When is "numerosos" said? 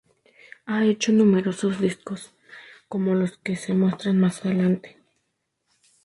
1.13-1.79